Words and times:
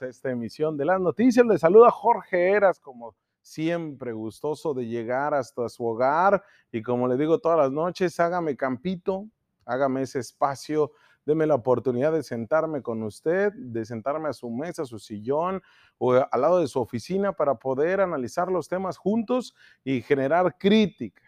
esta 0.00 0.30
emisión 0.30 0.76
de 0.78 0.86
las 0.86 0.98
noticias. 0.98 1.44
Le 1.44 1.58
saluda 1.58 1.90
Jorge 1.90 2.52
Eras, 2.52 2.80
como 2.80 3.14
siempre, 3.42 4.12
gustoso 4.12 4.72
de 4.72 4.86
llegar 4.86 5.34
hasta 5.34 5.68
su 5.68 5.84
hogar. 5.84 6.42
Y 6.72 6.82
como 6.82 7.06
le 7.06 7.18
digo 7.18 7.38
todas 7.38 7.58
las 7.58 7.70
noches, 7.70 8.18
hágame 8.18 8.56
campito, 8.56 9.26
hágame 9.66 10.02
ese 10.02 10.20
espacio, 10.20 10.92
deme 11.26 11.46
la 11.46 11.54
oportunidad 11.54 12.12
de 12.12 12.22
sentarme 12.22 12.80
con 12.80 13.02
usted, 13.02 13.52
de 13.52 13.84
sentarme 13.84 14.30
a 14.30 14.32
su 14.32 14.48
mesa, 14.48 14.82
a 14.82 14.86
su 14.86 14.98
sillón 14.98 15.62
o 15.98 16.14
al 16.14 16.40
lado 16.40 16.60
de 16.60 16.66
su 16.66 16.80
oficina 16.80 17.34
para 17.34 17.56
poder 17.56 18.00
analizar 18.00 18.50
los 18.50 18.68
temas 18.68 18.96
juntos 18.96 19.54
y 19.84 20.00
generar 20.00 20.56
crítica. 20.56 21.22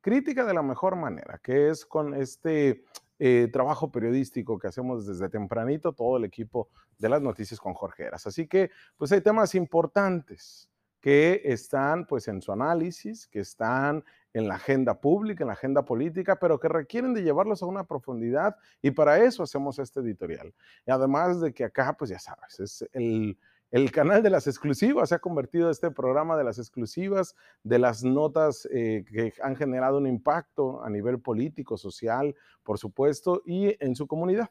Crítica 0.00 0.44
de 0.44 0.54
la 0.54 0.62
mejor 0.62 0.94
manera, 0.94 1.40
que 1.42 1.70
es 1.70 1.84
con 1.84 2.14
este 2.14 2.84
eh, 3.22 3.48
trabajo 3.52 3.92
periodístico 3.92 4.58
que 4.58 4.66
hacemos 4.66 5.06
desde 5.06 5.28
tempranito, 5.28 5.92
todo 5.92 6.16
el 6.16 6.24
equipo 6.24 6.70
de 6.98 7.10
las 7.10 7.20
noticias 7.20 7.60
con 7.60 7.74
Jorge 7.74 8.04
Eras. 8.04 8.26
Así 8.26 8.46
que, 8.46 8.70
pues 8.96 9.12
hay 9.12 9.20
temas 9.20 9.54
importantes 9.54 10.70
que 11.00 11.42
están 11.44 12.06
pues 12.06 12.28
en 12.28 12.40
su 12.40 12.50
análisis, 12.50 13.26
que 13.26 13.40
están 13.40 14.02
en 14.32 14.48
la 14.48 14.54
agenda 14.54 15.00
pública, 15.00 15.44
en 15.44 15.48
la 15.48 15.52
agenda 15.52 15.84
política, 15.84 16.36
pero 16.36 16.58
que 16.58 16.68
requieren 16.68 17.12
de 17.12 17.22
llevarlos 17.22 17.62
a 17.62 17.66
una 17.66 17.84
profundidad 17.84 18.56
y 18.80 18.90
para 18.90 19.18
eso 19.18 19.42
hacemos 19.42 19.78
este 19.78 20.00
editorial. 20.00 20.54
Y 20.86 20.90
además 20.90 21.42
de 21.42 21.52
que 21.52 21.64
acá, 21.64 21.94
pues 21.98 22.08
ya 22.08 22.18
sabes, 22.18 22.58
es 22.58 22.88
el, 22.94 23.36
el 23.70 23.92
canal 23.92 24.22
de 24.22 24.30
las 24.30 24.46
exclusivas 24.48 25.10
se 25.10 25.14
ha 25.14 25.18
convertido 25.20 25.70
este 25.70 25.90
programa 25.90 26.36
de 26.36 26.44
las 26.44 26.58
exclusivas, 26.58 27.36
de 27.62 27.78
las 27.78 28.02
notas 28.02 28.68
eh, 28.72 29.04
que 29.08 29.32
han 29.42 29.54
generado 29.54 29.98
un 29.98 30.08
impacto 30.08 30.82
a 30.82 30.90
nivel 30.90 31.20
político, 31.20 31.76
social, 31.76 32.34
por 32.64 32.78
supuesto, 32.78 33.42
y 33.46 33.76
en 33.84 33.94
su 33.94 34.08
comunidad. 34.08 34.50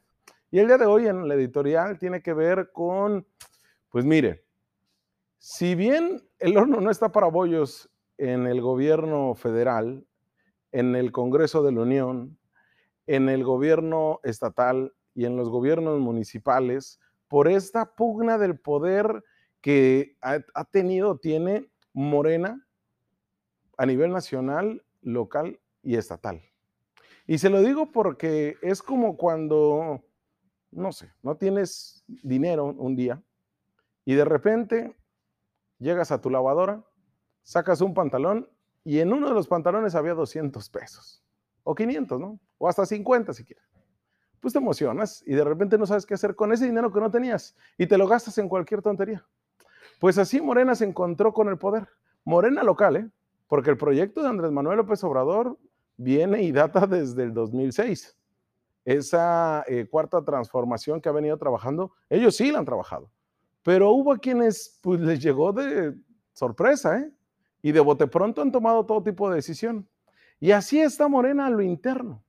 Y 0.50 0.58
el 0.58 0.66
día 0.66 0.78
de 0.78 0.86
hoy 0.86 1.06
en 1.06 1.28
la 1.28 1.34
editorial 1.34 1.98
tiene 1.98 2.22
que 2.22 2.32
ver 2.32 2.70
con, 2.72 3.26
pues 3.90 4.04
mire, 4.04 4.44
si 5.38 5.74
bien 5.74 6.26
el 6.38 6.56
horno 6.56 6.80
no 6.80 6.90
está 6.90 7.12
para 7.12 7.28
bollos 7.28 7.90
en 8.16 8.46
el 8.46 8.60
gobierno 8.62 9.34
federal, 9.34 10.06
en 10.72 10.96
el 10.96 11.12
Congreso 11.12 11.62
de 11.62 11.72
la 11.72 11.82
Unión, 11.82 12.38
en 13.06 13.28
el 13.28 13.44
gobierno 13.44 14.20
estatal 14.22 14.94
y 15.14 15.26
en 15.26 15.36
los 15.36 15.50
gobiernos 15.50 15.98
municipales, 16.00 17.00
por 17.30 17.46
esta 17.46 17.94
pugna 17.94 18.38
del 18.38 18.58
poder 18.58 19.22
que 19.60 20.16
ha, 20.20 20.64
tenido, 20.64 21.18
tiene 21.18 21.70
Morena 21.92 22.66
a 23.78 23.86
nivel 23.86 24.10
nacional, 24.10 24.84
local 25.00 25.60
y 25.84 25.94
estatal. 25.94 26.42
Y 27.28 27.38
se 27.38 27.48
lo 27.48 27.62
digo 27.62 27.92
porque 27.92 28.56
es 28.62 28.82
como 28.82 29.16
cuando, 29.16 30.02
no 30.72 30.90
sé, 30.90 31.12
no 31.22 31.36
tienes 31.36 32.02
dinero 32.08 32.64
un 32.64 32.96
día 32.96 33.22
y 34.04 34.14
de 34.14 34.24
repente 34.24 34.96
llegas 35.78 36.10
a 36.10 36.20
tu 36.20 36.30
lavadora, 36.30 36.84
sacas 37.44 37.80
un 37.80 37.94
pantalón 37.94 38.50
y 38.82 38.98
en 38.98 39.12
uno 39.12 39.28
de 39.28 39.34
los 39.34 39.46
pantalones 39.46 39.94
había 39.94 40.14
200 40.14 40.68
pesos 40.68 41.22
o 41.62 41.76
500, 41.76 42.18
¿no? 42.18 42.40
O 42.58 42.68
hasta 42.68 42.84
50 42.84 43.34
si 43.34 43.44
quieres 43.44 43.69
pues 44.40 44.52
te 44.52 44.58
emocionas 44.58 45.22
y 45.26 45.34
de 45.34 45.44
repente 45.44 45.78
no 45.78 45.86
sabes 45.86 46.06
qué 46.06 46.14
hacer 46.14 46.34
con 46.34 46.52
ese 46.52 46.64
dinero 46.64 46.92
que 46.92 47.00
no 47.00 47.10
tenías 47.10 47.56
y 47.78 47.86
te 47.86 47.98
lo 47.98 48.08
gastas 48.08 48.38
en 48.38 48.48
cualquier 48.48 48.82
tontería. 48.82 49.24
Pues 50.00 50.18
así 50.18 50.40
Morena 50.40 50.74
se 50.74 50.86
encontró 50.86 51.32
con 51.32 51.48
el 51.48 51.58
poder. 51.58 51.88
Morena 52.24 52.62
local, 52.62 52.96
¿eh? 52.96 53.10
Porque 53.46 53.70
el 53.70 53.76
proyecto 53.76 54.22
de 54.22 54.28
Andrés 54.28 54.50
Manuel 54.50 54.78
López 54.78 55.02
Obrador 55.04 55.58
viene 55.96 56.42
y 56.42 56.52
data 56.52 56.86
desde 56.86 57.24
el 57.24 57.34
2006. 57.34 58.16
Esa 58.84 59.62
eh, 59.68 59.86
cuarta 59.90 60.24
transformación 60.24 61.00
que 61.00 61.08
ha 61.08 61.12
venido 61.12 61.36
trabajando, 61.36 61.92
ellos 62.08 62.36
sí 62.36 62.50
la 62.50 62.60
han 62.60 62.64
trabajado. 62.64 63.10
Pero 63.62 63.90
hubo 63.90 64.16
quienes 64.16 64.78
pues 64.82 65.00
les 65.00 65.22
llegó 65.22 65.52
de 65.52 65.94
sorpresa, 66.32 66.98
¿eh? 66.98 67.12
Y 67.62 67.72
de 67.72 67.80
bote 67.80 68.06
pronto 68.06 68.40
han 68.40 68.52
tomado 68.52 68.86
todo 68.86 69.02
tipo 69.02 69.28
de 69.28 69.36
decisión. 69.36 69.86
Y 70.38 70.52
así 70.52 70.80
está 70.80 71.08
Morena 71.08 71.46
a 71.46 71.50
lo 71.50 71.60
interno. 71.60 72.22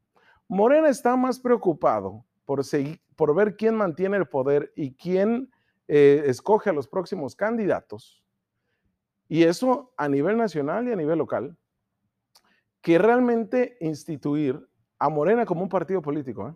Morena 0.51 0.89
está 0.89 1.15
más 1.15 1.39
preocupado 1.39 2.25
por, 2.43 3.35
ver 3.35 3.55
quién 3.55 3.73
mantiene 3.73 4.17
el 4.17 4.27
poder 4.27 4.73
y 4.75 4.95
quién 4.95 5.49
eh, 5.87 6.23
escoge 6.25 6.69
a 6.69 6.73
los 6.73 6.89
próximos 6.89 7.37
candidatos, 7.37 8.21
y 9.29 9.43
eso 9.43 9.93
a 9.95 10.09
nivel 10.09 10.35
nacional 10.35 10.89
y 10.89 10.91
a 10.91 10.97
nivel 10.97 11.19
local, 11.19 11.57
que 12.81 12.97
realmente 12.97 13.77
instituir 13.79 14.67
a 14.99 15.07
Morena 15.07 15.45
como 15.45 15.63
un 15.63 15.69
partido 15.69 16.01
político, 16.01 16.49
¿eh? 16.49 16.55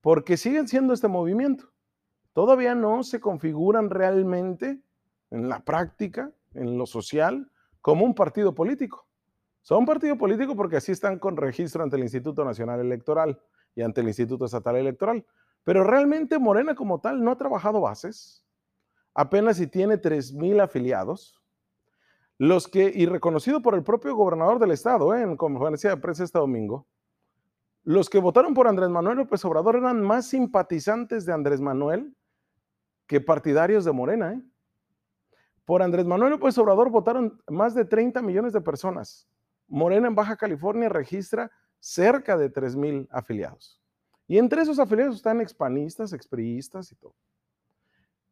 porque 0.00 0.36
siguen 0.36 0.68
siendo 0.68 0.94
este 0.94 1.08
movimiento. 1.08 1.72
Todavía 2.32 2.76
no 2.76 3.02
se 3.02 3.18
configuran 3.18 3.90
realmente 3.90 4.80
en 5.30 5.48
la 5.48 5.64
práctica, 5.64 6.30
en 6.54 6.78
lo 6.78 6.86
social, 6.86 7.50
como 7.80 8.04
un 8.04 8.14
partido 8.14 8.54
político. 8.54 9.08
Son 9.62 9.86
partido 9.86 10.18
político 10.18 10.56
porque 10.56 10.76
así 10.76 10.92
están 10.92 11.18
con 11.18 11.36
registro 11.36 11.82
ante 11.82 11.96
el 11.96 12.02
Instituto 12.02 12.44
Nacional 12.44 12.80
Electoral 12.80 13.40
y 13.74 13.82
ante 13.82 14.00
el 14.00 14.08
Instituto 14.08 14.44
Estatal 14.44 14.76
Electoral. 14.76 15.24
Pero 15.64 15.84
realmente 15.84 16.38
Morena 16.38 16.74
como 16.74 17.00
tal 17.00 17.22
no 17.22 17.30
ha 17.30 17.38
trabajado 17.38 17.80
bases, 17.80 18.44
apenas 19.14 19.58
si 19.58 19.68
tiene 19.68 20.00
3.000 20.00 20.60
afiliados, 20.62 21.40
los 22.38 22.66
que, 22.66 22.90
y 22.92 23.06
reconocido 23.06 23.62
por 23.62 23.74
el 23.76 23.84
propio 23.84 24.16
gobernador 24.16 24.58
del 24.58 24.72
estado, 24.72 25.14
¿eh? 25.14 25.22
en 25.22 25.36
conferencia 25.36 25.90
de 25.90 25.96
prensa 25.98 26.24
este 26.24 26.40
domingo, 26.40 26.88
los 27.84 28.10
que 28.10 28.18
votaron 28.18 28.54
por 28.54 28.66
Andrés 28.66 28.88
Manuel 28.88 29.18
López 29.18 29.44
Obrador 29.44 29.76
eran 29.76 30.02
más 30.02 30.26
simpatizantes 30.26 31.24
de 31.24 31.32
Andrés 31.32 31.60
Manuel 31.60 32.16
que 33.06 33.20
partidarios 33.20 33.84
de 33.84 33.92
Morena. 33.92 34.32
¿eh? 34.32 34.42
Por 35.64 35.82
Andrés 35.82 36.06
Manuel 36.06 36.32
López 36.32 36.56
Obrador 36.58 36.90
votaron 36.90 37.40
más 37.48 37.74
de 37.74 37.84
30 37.84 38.22
millones 38.22 38.52
de 38.52 38.60
personas. 38.60 39.28
Morena 39.72 40.06
en 40.06 40.14
Baja 40.14 40.36
California 40.36 40.90
registra 40.90 41.50
cerca 41.80 42.36
de 42.36 42.52
3.000 42.52 43.08
afiliados. 43.10 43.80
Y 44.28 44.36
entre 44.36 44.60
esos 44.60 44.78
afiliados 44.78 45.16
están 45.16 45.40
expanistas, 45.40 46.12
expriistas 46.12 46.92
y 46.92 46.94
todo. 46.94 47.14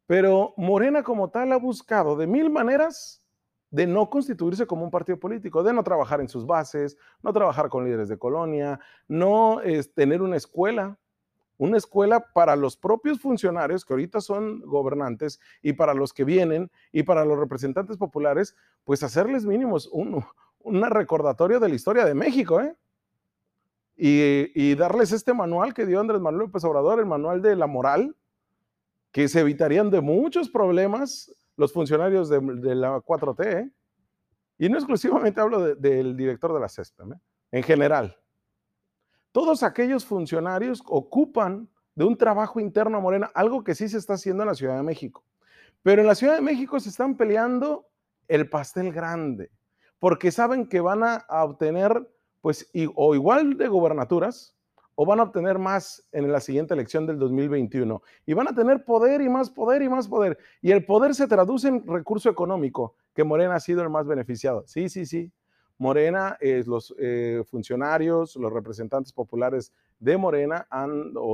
Pero 0.07 0.53
Morena 0.59 1.03
como 1.03 1.31
tal 1.31 1.51
ha 1.53 1.57
buscado 1.57 2.15
de 2.15 2.27
mil 2.27 2.51
maneras 2.51 3.25
de 3.71 3.87
no 3.87 4.11
constituirse 4.11 4.67
como 4.67 4.85
un 4.85 4.91
partido 4.91 5.19
político, 5.19 5.63
de 5.63 5.73
no 5.73 5.83
trabajar 5.83 6.21
en 6.21 6.29
sus 6.29 6.45
bases, 6.45 6.99
no 7.23 7.33
trabajar 7.33 7.71
con 7.71 7.85
líderes 7.85 8.11
de 8.11 8.19
colonia, 8.19 8.79
no 9.09 9.63
tener 9.95 10.21
una 10.21 10.37
escuela, 10.37 10.99
una 11.57 11.79
escuela 11.79 12.21
para 12.35 12.55
los 12.55 12.77
propios 12.77 13.19
funcionarios 13.19 13.85
que 13.85 13.95
ahorita 13.95 14.21
son 14.21 14.61
gobernantes 14.61 15.41
y 15.63 15.73
para 15.73 15.95
los 15.95 16.13
que 16.13 16.25
vienen 16.25 16.71
y 16.93 17.03
para 17.03 17.25
los 17.25 17.39
representantes 17.39 17.97
populares, 17.97 18.57
pues 18.85 19.03
hacerles 19.03 19.47
mínimos 19.47 19.87
un, 19.87 20.23
un 20.63 20.83
recordatorio 20.83 21.61
de 21.61 21.69
la 21.69 21.75
historia 21.75 22.05
de 22.05 22.15
México, 22.15 22.61
¿eh? 22.61 22.77
Y, 24.03 24.75
darles 24.77 25.13
este 25.13 25.35
manual 25.35 25.75
que 25.75 25.85
dio 25.85 26.01
Andrés 26.01 26.23
Manuel 26.23 26.47
López 26.47 26.65
Obrador, 26.65 27.01
el 27.01 27.07
manual 27.07 27.43
de 27.43 27.55
la 27.55 27.67
moral, 27.67 28.17
que 29.13 29.29
se 29.29 29.41
evitarían 29.41 29.91
de 29.91 30.01
muchos 30.01 30.49
problemas 30.49 31.31
los 31.57 31.73
funcionarios 31.73 32.31
de, 32.31 32.41
la 32.75 32.99
4T, 33.01 33.47
¿eh? 33.47 33.71
Y 34.57 34.69
no 34.69 34.77
exclusivamente 34.77 35.41
hablo 35.41 35.75
del 35.75 36.17
director 36.17 36.55
de 36.55 36.61
la 36.61 36.69
CESPEM, 36.69 37.13
¿eh? 37.13 37.21
en 37.53 37.63
general. 37.63 38.17
Todos 39.33 39.63
aquellos 39.63 40.05
funcionarios 40.05 40.83
ocupan 40.87 41.69
de 41.95 42.05
un 42.05 42.17
trabajo 42.17 42.61
interno 42.61 42.99
a 42.99 43.01
Morena, 43.01 43.31
algo 43.35 43.63
que 43.63 43.75
sí 43.75 43.89
se 43.89 43.99
está 43.99 44.15
haciendo 44.15 44.43
en 44.43 44.49
la 44.49 44.55
Ciudad 44.55 44.77
de 44.77 44.83
México. 44.83 45.25
Pero 45.83 46.01
en 46.01 46.07
la 46.07 46.15
Ciudad 46.15 46.37
de 46.37 46.43
México 46.43 46.81
se 46.81 46.89
están 46.89 47.17
peleando 47.17 47.87
el 48.29 48.49
pastel 48.49 48.93
grande 48.93 49.51
porque 50.01 50.33
saben 50.33 50.67
que 50.67 50.81
van 50.81 51.05
a, 51.05 51.25
obtener, 51.45 52.11
pues, 52.41 52.69
o 52.97 53.15
igual 53.15 53.57
de 53.57 53.69
gobernaturas, 53.69 54.57
o 54.97 55.07
van 55.07 55.21
a 55.21 55.25
obtener 55.25 55.59
más 55.59 56.07
en 56.11 56.33
la 56.33 56.41
siguiente 56.41 56.75
elección 56.75 57.07
del 57.07 57.19
2021. 57.19 58.03
Y 58.27 58.33
van 58.33 58.49
a 58.49 58.55
tener 58.55 58.85
poder 58.85 59.21
y 59.21 59.29
más 59.29 59.51
poder 59.51 59.83
y 59.83 59.89
más 59.89 60.09
poder. 60.09 60.39
Y 60.61 60.73
el 60.73 60.85
poder 60.85 61.15
se 61.15 61.29
traduce 61.29 61.69
en 61.69 61.87
recurso 61.87 62.29
económico, 62.29 62.97
que 63.15 63.25
Morena 63.25 63.55
ha 63.55 63.61
sido 63.61 63.83
el 63.83 63.91
más 63.91 64.07
beneficiado. 64.07 64.65
Sí, 64.67 64.89
sí, 64.89 65.07
sí. 65.07 65.31
Morena, 65.79 66.37
eh, 66.41 66.63
los 66.67 66.95
eh, 66.99 67.43
funcionarios, 67.47 68.37
los 68.37 68.53
representantes 68.53 69.13
populares 69.13 69.73
de 69.99 70.17
Morena 70.19 70.67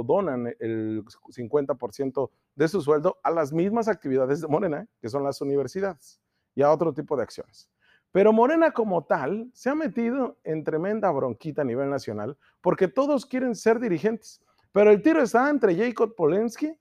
donan 0.04 0.54
el 0.60 1.04
50% 1.04 2.30
de 2.54 2.68
su 2.68 2.80
sueldo 2.80 3.18
a 3.24 3.30
las 3.30 3.52
mismas 3.52 3.88
actividades 3.88 4.40
de 4.40 4.48
Morena, 4.48 4.86
que 5.00 5.08
son 5.08 5.24
las 5.24 5.40
universidades, 5.40 6.20
y 6.54 6.62
a 6.62 6.70
otro 6.70 6.92
tipo 6.92 7.16
de 7.16 7.24
acciones. 7.24 7.68
Pero 8.12 8.32
Morena 8.32 8.70
como 8.70 9.04
tal 9.04 9.50
se 9.52 9.68
ha 9.68 9.74
metido 9.74 10.38
en 10.44 10.64
tremenda 10.64 11.10
bronquita 11.10 11.62
a 11.62 11.64
nivel 11.64 11.90
nacional 11.90 12.36
porque 12.60 12.88
todos 12.88 13.26
quieren 13.26 13.54
ser 13.54 13.78
dirigentes. 13.78 14.40
Pero 14.72 14.90
el 14.90 15.02
tiro 15.02 15.22
está 15.22 15.48
entre 15.50 15.76
Jacob 15.76 16.14
Polensky 16.14 16.78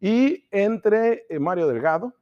y 0.00 0.46
entre 0.50 1.26
eh, 1.28 1.38
Mario 1.38 1.66
Delgado, 1.66 2.14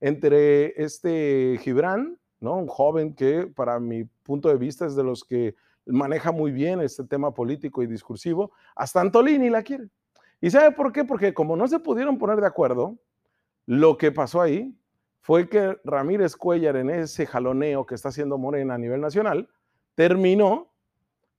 entre 0.00 0.82
este 0.82 1.58
Gibran, 1.62 2.18
¿no? 2.40 2.56
un 2.56 2.66
joven 2.66 3.14
que 3.14 3.46
para 3.46 3.80
mi 3.80 4.04
punto 4.22 4.48
de 4.48 4.56
vista 4.56 4.86
es 4.86 4.96
de 4.96 5.04
los 5.04 5.24
que 5.24 5.54
maneja 5.86 6.32
muy 6.32 6.52
bien 6.52 6.80
este 6.80 7.04
tema 7.04 7.32
político 7.32 7.82
y 7.82 7.86
discursivo, 7.86 8.52
hasta 8.74 9.00
Antolini 9.00 9.50
la 9.50 9.62
quiere. 9.62 9.88
¿Y 10.40 10.50
sabe 10.50 10.72
por 10.72 10.92
qué? 10.92 11.04
Porque 11.04 11.32
como 11.32 11.56
no 11.56 11.66
se 11.68 11.78
pudieron 11.78 12.18
poner 12.18 12.40
de 12.40 12.46
acuerdo, 12.46 12.98
Lo 13.66 13.96
que 13.96 14.12
pasó 14.12 14.42
ahí 14.42 14.76
fue 15.24 15.48
que 15.48 15.80
Ramírez 15.84 16.36
Cuellar 16.36 16.76
en 16.76 16.90
ese 16.90 17.24
jaloneo 17.24 17.86
que 17.86 17.94
está 17.94 18.10
haciendo 18.10 18.36
Morena 18.36 18.74
a 18.74 18.78
nivel 18.78 19.00
nacional, 19.00 19.48
terminó 19.94 20.70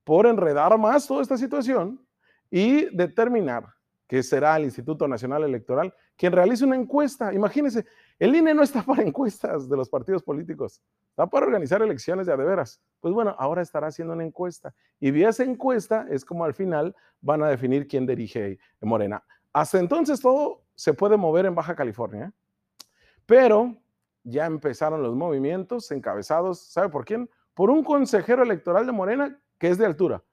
por 0.03 0.25
enredar 0.25 0.75
más 0.79 1.05
toda 1.05 1.21
esta 1.21 1.37
situación 1.37 2.03
y 2.49 2.85
determinar 2.95 3.67
que 4.07 4.23
será 4.23 4.57
el 4.57 4.63
Instituto 4.63 5.07
Nacional 5.07 5.43
Electoral 5.43 5.93
quien 6.17 6.33
realice 6.33 6.65
una 6.65 6.75
encuesta. 6.75 7.31
Imagínense, 7.31 7.85
el 8.17 8.35
INE 8.35 8.55
no 8.55 8.63
está 8.63 8.81
para 8.85 9.03
encuestas 9.03 9.69
de 9.69 9.77
los 9.77 9.87
partidos 9.87 10.23
políticos, 10.23 10.81
está 11.11 11.27
para 11.27 11.45
organizar 11.45 11.79
elecciones 11.83 12.25
de 12.25 12.33
a 12.33 12.37
de 12.37 12.43
veras. 12.43 12.81
Pues 13.01 13.13
bueno, 13.13 13.35
ahora 13.37 13.61
estará 13.61 13.89
haciendo 13.89 14.15
una 14.15 14.23
encuesta 14.23 14.73
y 14.99 15.11
vía 15.11 15.29
esa 15.29 15.43
encuesta 15.43 16.07
es 16.09 16.25
como 16.25 16.43
al 16.43 16.55
final 16.55 16.95
van 17.21 17.43
a 17.43 17.49
definir 17.49 17.87
quién 17.87 18.07
dirige 18.07 18.57
Morena. 18.81 19.23
Hasta 19.53 19.77
entonces 19.77 20.19
todo 20.21 20.63
se 20.73 20.95
puede 20.95 21.17
mover 21.17 21.45
en 21.45 21.53
Baja 21.53 21.75
California, 21.75 22.33
pero 23.25 23.75
ya 24.23 24.45
empezaron 24.45 25.03
los 25.03 25.15
movimientos 25.15 25.91
encabezados, 25.91 26.59
¿sabe 26.59 26.89
por 26.89 27.05
quién? 27.05 27.29
Por 27.53 27.69
un 27.69 27.83
consejero 27.83 28.43
electoral 28.43 28.85
de 28.85 28.91
Morena 28.91 29.39
que 29.57 29.69
es 29.69 29.77
de 29.77 29.85
altura 29.85 30.23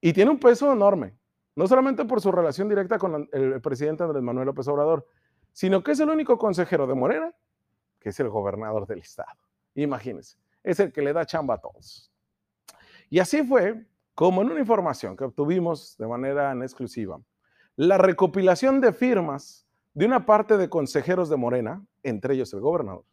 y 0.00 0.12
tiene 0.12 0.30
un 0.30 0.38
peso 0.38 0.72
enorme, 0.72 1.16
no 1.56 1.66
solamente 1.66 2.04
por 2.04 2.20
su 2.20 2.32
relación 2.32 2.68
directa 2.68 2.98
con 2.98 3.28
el 3.32 3.60
presidente 3.60 4.02
Andrés 4.02 4.22
Manuel 4.22 4.46
López 4.46 4.66
Obrador, 4.68 5.06
sino 5.52 5.82
que 5.82 5.92
es 5.92 6.00
el 6.00 6.10
único 6.10 6.38
consejero 6.38 6.86
de 6.86 6.94
Morena 6.94 7.32
que 8.02 8.08
es 8.08 8.18
el 8.18 8.28
gobernador 8.28 8.86
del 8.86 8.98
estado. 8.98 9.38
Imagínense, 9.74 10.36
es 10.64 10.80
el 10.80 10.92
que 10.92 11.02
le 11.02 11.12
da 11.12 11.24
chamba 11.24 11.54
a 11.54 11.58
todos. 11.58 12.10
Y 13.08 13.20
así 13.20 13.44
fue 13.44 13.86
como 14.14 14.42
en 14.42 14.50
una 14.50 14.60
información 14.60 15.16
que 15.16 15.24
obtuvimos 15.24 15.96
de 15.96 16.06
manera 16.08 16.50
en 16.50 16.62
exclusiva, 16.62 17.20
la 17.76 17.96
recopilación 17.98 18.80
de 18.80 18.92
firmas 18.92 19.66
de 19.94 20.06
una 20.06 20.24
parte 20.24 20.56
de 20.56 20.68
consejeros 20.68 21.28
de 21.28 21.36
Morena, 21.36 21.84
entre 22.02 22.34
ellos 22.34 22.52
el 22.54 22.60
gobernador, 22.60 23.04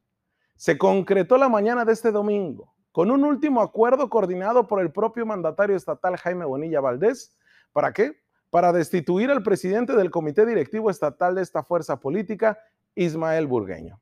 se 0.56 0.78
concretó 0.78 1.38
la 1.38 1.50
mañana 1.50 1.86
de 1.86 1.94
este 1.94 2.12
domingo 2.12 2.74
con 2.92 3.12
un 3.12 3.24
último 3.24 3.62
acuerdo 3.62 4.10
coordinado 4.10 4.68
por 4.68 4.82
el 4.82 4.92
propio 4.92 5.26
mandatario 5.26 5.76
estatal 5.76 6.18
Jaime 6.18 6.46
Bonilla 6.46 6.82
Valdés. 6.82 7.38
¿Para 7.72 7.94
qué? 7.94 8.14
Para 8.50 8.74
destituir 8.74 9.30
al 9.30 9.44
presidente 9.44 9.96
del 9.96 10.10
comité 10.10 10.46
directivo 10.46 10.90
estatal 10.90 11.36
de 11.36 11.44
esta 11.44 11.64
fuerza 11.64 12.00
política, 12.00 12.58
Ismael 12.96 13.48
Burgueño. 13.48 14.02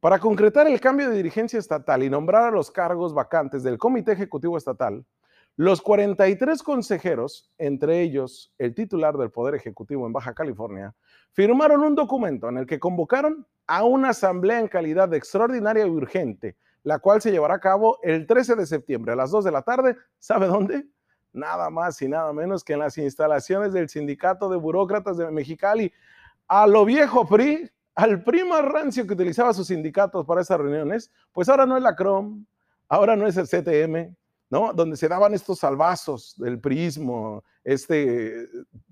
Para 0.00 0.18
concretar 0.18 0.66
el 0.66 0.80
cambio 0.80 1.08
de 1.08 1.16
dirigencia 1.16 1.58
estatal 1.58 2.02
y 2.02 2.10
nombrar 2.10 2.44
a 2.44 2.50
los 2.50 2.70
cargos 2.70 3.14
vacantes 3.14 3.62
del 3.62 3.78
comité 3.78 4.12
ejecutivo 4.12 4.56
estatal, 4.56 5.04
los 5.56 5.82
43 5.82 6.62
consejeros, 6.62 7.50
entre 7.58 8.00
ellos 8.02 8.52
el 8.58 8.74
titular 8.74 9.16
del 9.16 9.30
Poder 9.30 9.56
Ejecutivo 9.56 10.06
en 10.06 10.12
Baja 10.12 10.34
California, 10.34 10.94
firmaron 11.32 11.82
un 11.82 11.94
documento 11.94 12.48
en 12.48 12.58
el 12.58 12.66
que 12.66 12.78
convocaron 12.78 13.46
a 13.66 13.84
una 13.84 14.10
asamblea 14.10 14.60
en 14.60 14.68
calidad 14.68 15.08
de 15.08 15.18
extraordinaria 15.18 15.86
y 15.86 15.90
urgente 15.90 16.56
la 16.88 16.98
cual 16.98 17.20
se 17.20 17.30
llevará 17.30 17.54
a 17.54 17.60
cabo 17.60 17.98
el 18.02 18.26
13 18.26 18.56
de 18.56 18.66
septiembre 18.66 19.12
a 19.12 19.16
las 19.16 19.30
2 19.30 19.44
de 19.44 19.52
la 19.52 19.60
tarde. 19.62 19.96
¿Sabe 20.18 20.46
dónde? 20.46 20.86
Nada 21.34 21.68
más 21.68 22.00
y 22.00 22.08
nada 22.08 22.32
menos 22.32 22.64
que 22.64 22.72
en 22.72 22.78
las 22.78 22.96
instalaciones 22.96 23.74
del 23.74 23.90
Sindicato 23.90 24.48
de 24.48 24.56
Burócratas 24.56 25.18
de 25.18 25.30
Mexicali. 25.30 25.92
A 26.46 26.66
lo 26.66 26.86
viejo 26.86 27.26
PRI, 27.28 27.70
al 27.94 28.22
PRI 28.22 28.44
más 28.44 28.64
rancio 28.64 29.06
que 29.06 29.12
utilizaba 29.12 29.52
sus 29.52 29.66
sindicatos 29.66 30.24
para 30.24 30.40
esas 30.40 30.58
reuniones, 30.58 31.12
pues 31.32 31.50
ahora 31.50 31.66
no 31.66 31.76
es 31.76 31.82
la 31.82 31.94
CROM, 31.94 32.46
ahora 32.88 33.16
no 33.16 33.26
es 33.26 33.36
el 33.36 33.46
CTM, 33.46 34.16
¿no? 34.48 34.72
Donde 34.72 34.96
se 34.96 35.08
daban 35.08 35.34
estos 35.34 35.58
salvazos 35.58 36.36
del 36.38 36.58
priismo, 36.58 37.44
este, 37.64 38.48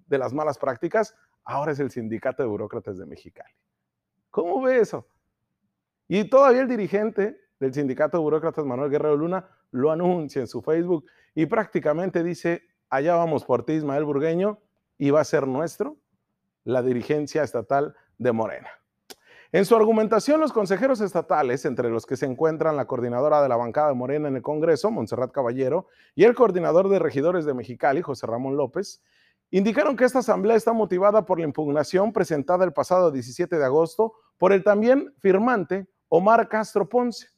de 0.06 0.19
las 0.19 0.35
malas 0.35 0.59
prácticas, 0.59 1.15
ahora 1.46 1.72
es 1.72 1.81
el 1.81 1.90
Sindicato 1.90 2.43
de 2.43 2.48
Burócratas 2.48 2.98
de 2.98 3.06
Mexicali. 3.06 3.54
¿Cómo 4.31 4.60
ve 4.60 4.81
eso? 4.81 5.06
Y 6.08 6.28
todavía 6.28 6.60
el 6.60 6.69
dirigente 6.69 7.40
del 7.58 7.72
Sindicato 7.72 8.19
de 8.19 8.22
Burócratas 8.22 8.66
Manuel 8.66 8.90
Guerrero 8.90 9.16
Luna 9.16 9.48
lo 9.70 9.90
anuncia 9.90 10.40
en 10.40 10.46
su 10.46 10.60
Facebook 10.60 11.06
y 11.34 11.46
prácticamente 11.46 12.22
dice, 12.22 12.62
allá 12.90 13.14
vamos 13.14 13.44
por 13.44 13.64
ti 13.64 13.75
Ismael 13.75 14.04
Burgueño 14.04 14.58
y 14.98 15.10
va 15.10 15.20
a 15.20 15.25
ser 15.25 15.46
nuestro 15.46 15.96
la 16.64 16.82
dirigencia 16.82 17.43
estatal 17.43 17.94
de 18.19 18.32
Morena. 18.32 18.69
En 19.52 19.64
su 19.64 19.76
argumentación, 19.76 20.40
los 20.40 20.52
consejeros 20.52 21.00
estatales, 21.00 21.64
entre 21.64 21.88
los 21.88 22.04
que 22.04 22.16
se 22.16 22.26
encuentran 22.26 22.76
la 22.76 22.87
coordinadora 22.87 23.40
de 23.40 23.48
la 23.48 23.56
bancada 23.56 23.88
de 23.88 23.94
Morena 23.94 24.28
en 24.28 24.37
el 24.37 24.43
Congreso, 24.43 24.90
Montserrat 24.90 25.31
Caballero, 25.31 25.87
y 26.16 26.25
el 26.25 26.34
coordinador 26.34 26.88
de 26.88 26.98
regidores 26.98 27.44
de 27.44 27.54
Mexicali, 27.54 28.02
José 28.02 28.26
Ramón 28.26 28.56
López, 28.56 29.02
indicaron 29.50 29.96
que 29.96 30.04
esta 30.04 30.20
asamblea 30.20 30.56
está 30.56 30.72
motivada 30.72 31.25
por 31.25 31.38
la 31.38 31.46
impugnación 31.46 32.12
presentada 32.12 32.64
el 32.64 32.72
pasado 32.72 33.10
17 33.10 33.56
de 33.56 33.64
agosto 33.64 34.14
por 34.38 34.52
el 34.52 34.62
también 34.62 35.14
firmante 35.19 35.88
Omar 36.08 36.48
Castro 36.48 36.88
Ponce, 36.88 37.28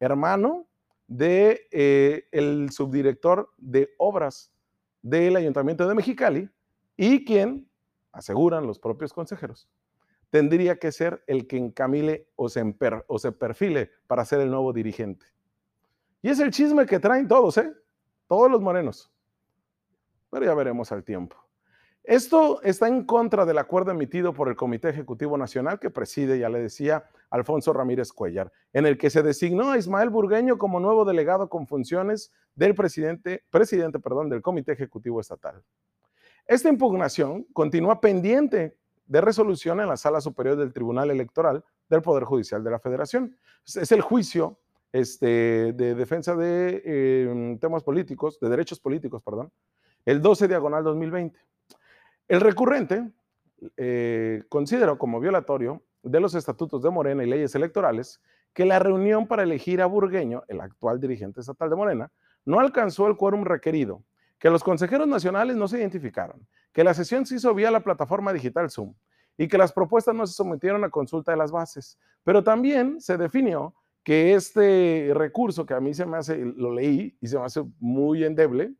hermano 0.00 0.66
de 1.06 1.66
eh, 1.70 2.28
el 2.32 2.70
subdirector 2.70 3.50
de 3.56 3.90
obras 3.98 4.52
del 5.02 5.36
Ayuntamiento 5.36 5.88
de 5.88 5.94
Mexicali 5.94 6.50
y 6.96 7.24
quien, 7.24 7.68
aseguran 8.12 8.66
los 8.66 8.78
propios 8.78 9.12
consejeros, 9.12 9.68
tendría 10.30 10.78
que 10.78 10.92
ser 10.92 11.22
el 11.26 11.46
que 11.46 11.56
encamile 11.56 12.28
o 12.36 12.48
se, 12.48 12.62
o 13.06 13.18
se 13.18 13.32
perfile 13.32 13.90
para 14.06 14.24
ser 14.24 14.40
el 14.40 14.50
nuevo 14.50 14.72
dirigente. 14.72 15.26
Y 16.20 16.30
es 16.30 16.40
el 16.40 16.50
chisme 16.50 16.84
que 16.84 16.98
traen 16.98 17.28
todos, 17.28 17.56
¿eh? 17.58 17.72
Todos 18.26 18.50
los 18.50 18.60
morenos. 18.60 19.10
Pero 20.30 20.44
ya 20.44 20.54
veremos 20.54 20.90
al 20.92 21.04
tiempo. 21.04 21.36
Esto 22.08 22.62
está 22.62 22.88
en 22.88 23.04
contra 23.04 23.44
del 23.44 23.58
acuerdo 23.58 23.90
emitido 23.90 24.32
por 24.32 24.48
el 24.48 24.56
Comité 24.56 24.88
Ejecutivo 24.88 25.36
Nacional 25.36 25.78
que 25.78 25.90
preside, 25.90 26.38
ya 26.38 26.48
le 26.48 26.58
decía, 26.58 27.04
Alfonso 27.28 27.74
Ramírez 27.74 28.14
Cuellar, 28.14 28.50
en 28.72 28.86
el 28.86 28.96
que 28.96 29.10
se 29.10 29.22
designó 29.22 29.72
a 29.72 29.76
Ismael 29.76 30.08
Burgueño 30.08 30.56
como 30.56 30.80
nuevo 30.80 31.04
delegado 31.04 31.50
con 31.50 31.66
funciones 31.66 32.32
del 32.54 32.74
presidente, 32.74 33.44
presidente 33.50 33.98
perdón, 33.98 34.30
del 34.30 34.40
Comité 34.40 34.72
Ejecutivo 34.72 35.20
Estatal. 35.20 35.62
Esta 36.46 36.70
impugnación 36.70 37.44
continúa 37.52 38.00
pendiente 38.00 38.78
de 39.04 39.20
resolución 39.20 39.78
en 39.78 39.88
la 39.88 39.98
Sala 39.98 40.22
Superior 40.22 40.56
del 40.56 40.72
Tribunal 40.72 41.10
Electoral 41.10 41.62
del 41.90 42.00
Poder 42.00 42.24
Judicial 42.24 42.64
de 42.64 42.70
la 42.70 42.78
Federación. 42.78 43.36
Es 43.66 43.92
el 43.92 44.00
juicio 44.00 44.58
este, 44.92 45.74
de 45.74 45.94
defensa 45.94 46.34
de 46.34 46.82
eh, 46.86 47.58
temas 47.60 47.82
políticos, 47.82 48.40
de 48.40 48.48
derechos 48.48 48.80
políticos, 48.80 49.22
perdón, 49.22 49.52
el 50.06 50.22
12 50.22 50.48
diagonal 50.48 50.84
2020. 50.84 51.38
El 52.28 52.42
recurrente 52.42 53.10
eh, 53.76 54.44
consideró 54.50 54.98
como 54.98 55.18
violatorio 55.18 55.82
de 56.02 56.20
los 56.20 56.34
estatutos 56.34 56.82
de 56.82 56.90
Morena 56.90 57.24
y 57.24 57.26
leyes 57.26 57.54
electorales 57.54 58.20
que 58.52 58.66
la 58.66 58.78
reunión 58.78 59.26
para 59.26 59.42
elegir 59.42 59.80
a 59.80 59.86
Burgueño, 59.86 60.44
el 60.48 60.60
actual 60.60 61.00
dirigente 61.00 61.40
estatal 61.40 61.70
de 61.70 61.76
Morena, 61.76 62.12
no 62.44 62.60
alcanzó 62.60 63.06
el 63.08 63.16
quórum 63.16 63.44
requerido, 63.44 64.04
que 64.38 64.50
los 64.50 64.62
consejeros 64.62 65.08
nacionales 65.08 65.56
no 65.56 65.68
se 65.68 65.78
identificaron, 65.78 66.46
que 66.72 66.84
la 66.84 66.94
sesión 66.94 67.24
se 67.26 67.36
hizo 67.36 67.54
vía 67.54 67.70
la 67.70 67.80
plataforma 67.80 68.32
digital 68.32 68.70
Zoom 68.70 68.94
y 69.36 69.48
que 69.48 69.58
las 69.58 69.72
propuestas 69.72 70.14
no 70.14 70.26
se 70.26 70.34
sometieron 70.34 70.84
a 70.84 70.90
consulta 70.90 71.32
de 71.32 71.38
las 71.38 71.50
bases. 71.50 71.98
Pero 72.24 72.42
también 72.44 73.00
se 73.00 73.16
definió 73.16 73.74
que 74.02 74.34
este 74.34 75.12
recurso, 75.14 75.64
que 75.64 75.74
a 75.74 75.80
mí 75.80 75.94
se 75.94 76.04
me 76.06 76.18
hace, 76.18 76.36
lo 76.38 76.72
leí 76.72 77.16
y 77.20 77.26
se 77.26 77.38
me 77.38 77.44
hace 77.44 77.62
muy 77.78 78.24
endeble, 78.24 78.74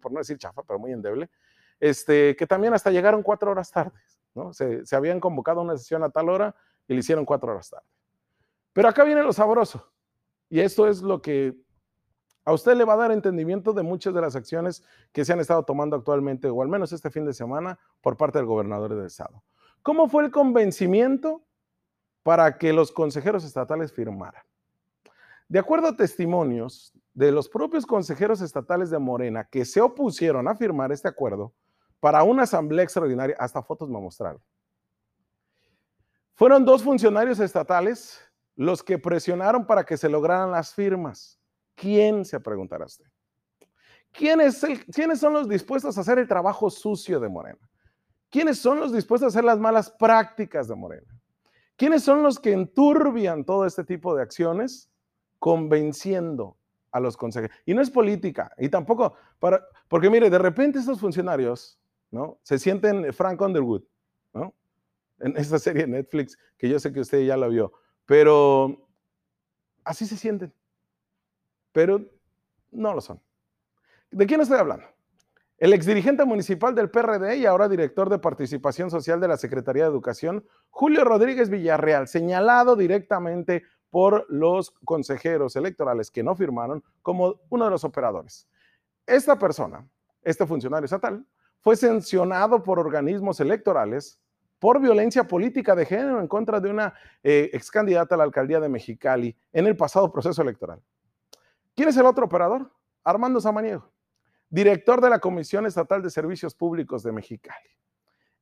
por 0.00 0.12
no 0.12 0.18
decir 0.18 0.38
chafa, 0.38 0.62
pero 0.62 0.78
muy 0.78 0.92
endeble, 0.92 1.30
este, 1.80 2.36
que 2.36 2.46
también 2.46 2.74
hasta 2.74 2.90
llegaron 2.90 3.22
cuatro 3.22 3.50
horas 3.50 3.70
tarde, 3.70 3.98
¿no? 4.34 4.52
Se, 4.52 4.82
habían 4.92 5.20
convocado 5.20 5.60
una 5.60 5.76
sesión 5.76 6.02
a 6.02 6.10
tal 6.10 6.28
hora 6.28 6.54
y 6.88 6.94
le 6.94 7.00
hicieron 7.00 7.24
cuatro 7.24 7.52
horas 7.52 7.70
tarde. 7.70 7.86
Pero 8.72 8.88
acá 8.88 9.04
viene 9.04 9.22
lo 9.22 9.32
sabroso, 9.32 9.90
y 10.48 10.60
esto 10.60 10.88
es 10.88 11.02
lo 11.02 11.20
que 11.22 11.56
a 12.44 12.52
usted 12.52 12.76
le 12.76 12.84
va 12.84 12.92
a 12.92 12.96
dar 12.98 13.10
entendimiento 13.10 13.72
de 13.72 13.82
muchas 13.82 14.14
de 14.14 14.20
las 14.20 14.36
acciones 14.36 14.84
que 15.12 15.24
se 15.24 15.32
han 15.32 15.40
estado 15.40 15.64
tomando 15.64 15.96
actualmente, 15.96 16.48
o 16.48 16.62
al 16.62 16.68
menos 16.68 16.92
este 16.92 17.10
fin 17.10 17.24
de 17.24 17.34
semana, 17.34 17.78
por 18.00 18.16
parte 18.16 18.38
del 18.38 18.46
gobernador 18.46 18.94
del 18.94 19.06
estado. 19.06 19.42
¿Cómo 19.82 20.08
fue 20.08 20.24
el 20.24 20.30
convencimiento 20.30 21.42
para 22.22 22.56
que 22.58 22.72
los 22.72 22.92
consejeros 22.92 23.44
estatales 23.44 23.92
firmaran? 23.92 24.42
De 25.48 25.58
acuerdo 25.58 25.88
a 25.88 25.96
testimonios 25.96 26.92
de 27.14 27.32
los 27.32 27.48
propios 27.48 27.86
consejeros 27.86 28.40
estatales 28.40 28.90
de 28.90 28.98
Morena 28.98 29.44
que 29.44 29.64
se 29.64 29.80
opusieron 29.80 30.48
a 30.48 30.54
firmar 30.54 30.92
este 30.92 31.08
acuerdo, 31.08 31.52
para 32.06 32.22
una 32.22 32.44
asamblea 32.44 32.84
extraordinaria, 32.84 33.34
hasta 33.36 33.60
fotos 33.60 33.90
me 33.90 34.00
mostraron. 34.00 34.40
Fueron 36.36 36.64
dos 36.64 36.84
funcionarios 36.84 37.40
estatales 37.40 38.20
los 38.54 38.84
que 38.84 38.96
presionaron 38.96 39.66
para 39.66 39.82
que 39.84 39.96
se 39.96 40.08
lograran 40.08 40.52
las 40.52 40.72
firmas. 40.72 41.40
¿Quién 41.74 42.24
se 42.24 42.38
preguntará 42.38 42.84
usted? 42.84 43.06
¿Quiénes 44.12 44.60
son 45.18 45.32
los 45.32 45.48
dispuestos 45.48 45.98
a 45.98 46.02
hacer 46.02 46.20
el 46.20 46.28
trabajo 46.28 46.70
sucio 46.70 47.18
de 47.18 47.28
Morena? 47.28 47.68
¿Quiénes 48.30 48.60
son 48.60 48.78
los 48.78 48.92
dispuestos 48.92 49.24
a 49.24 49.30
hacer 49.30 49.42
las 49.42 49.58
malas 49.58 49.90
prácticas 49.90 50.68
de 50.68 50.76
Morena? 50.76 51.12
¿Quiénes 51.74 52.04
son 52.04 52.22
los 52.22 52.38
que 52.38 52.52
enturbian 52.52 53.44
todo 53.44 53.66
este 53.66 53.82
tipo 53.82 54.14
de 54.14 54.22
acciones 54.22 54.88
convenciendo 55.40 56.56
a 56.92 57.00
los 57.00 57.16
consejeros? 57.16 57.56
Y 57.66 57.74
no 57.74 57.82
es 57.82 57.90
política, 57.90 58.52
y 58.58 58.68
tampoco, 58.68 59.14
para, 59.40 59.66
porque 59.88 60.08
mire, 60.08 60.30
de 60.30 60.38
repente 60.38 60.78
estos 60.78 61.00
funcionarios 61.00 61.80
¿no? 62.10 62.38
Se 62.42 62.58
sienten 62.58 63.12
Frank 63.12 63.40
Underwood, 63.40 63.82
¿no? 64.32 64.54
en 65.18 65.36
esta 65.36 65.58
serie 65.58 65.86
Netflix, 65.86 66.38
que 66.56 66.68
yo 66.68 66.78
sé 66.78 66.92
que 66.92 67.00
usted 67.00 67.24
ya 67.24 67.36
la 67.36 67.48
vio, 67.48 67.72
pero 68.04 68.88
así 69.84 70.06
se 70.06 70.16
sienten, 70.16 70.52
pero 71.72 72.00
no 72.70 72.94
lo 72.94 73.00
son. 73.00 73.20
¿De 74.10 74.26
quién 74.26 74.40
estoy 74.40 74.58
hablando? 74.58 74.86
El 75.58 75.72
exdirigente 75.72 76.24
municipal 76.24 76.74
del 76.74 76.90
PRD 76.90 77.38
y 77.38 77.46
ahora 77.46 77.68
director 77.68 78.10
de 78.10 78.18
participación 78.18 78.90
social 78.90 79.20
de 79.20 79.28
la 79.28 79.38
Secretaría 79.38 79.84
de 79.84 79.90
Educación, 79.90 80.44
Julio 80.68 81.02
Rodríguez 81.02 81.48
Villarreal, 81.48 82.08
señalado 82.08 82.76
directamente 82.76 83.64
por 83.88 84.26
los 84.28 84.72
consejeros 84.84 85.56
electorales 85.56 86.10
que 86.10 86.22
no 86.22 86.36
firmaron 86.36 86.84
como 87.00 87.40
uno 87.48 87.64
de 87.64 87.70
los 87.70 87.84
operadores. 87.84 88.46
Esta 89.06 89.38
persona, 89.38 89.88
este 90.22 90.46
funcionario 90.46 90.84
estatal, 90.84 91.24
fue 91.60 91.76
sancionado 91.76 92.62
por 92.62 92.78
organismos 92.78 93.40
electorales 93.40 94.20
por 94.58 94.80
violencia 94.80 95.24
política 95.24 95.74
de 95.74 95.84
género 95.84 96.20
en 96.20 96.28
contra 96.28 96.60
de 96.60 96.70
una 96.70 96.94
eh, 97.22 97.50
ex 97.52 97.70
candidata 97.70 98.14
a 98.14 98.18
la 98.18 98.24
alcaldía 98.24 98.60
de 98.60 98.68
Mexicali 98.68 99.36
en 99.52 99.66
el 99.66 99.76
pasado 99.76 100.10
proceso 100.10 100.42
electoral. 100.42 100.80
¿Quién 101.74 101.90
es 101.90 101.96
el 101.96 102.06
otro 102.06 102.24
operador? 102.24 102.72
Armando 103.04 103.40
Samaniego 103.40 103.90
director 104.48 105.00
de 105.00 105.10
la 105.10 105.18
Comisión 105.18 105.66
Estatal 105.66 106.02
de 106.02 106.10
Servicios 106.10 106.54
Públicos 106.54 107.02
de 107.02 107.12
Mexicali. 107.12 107.68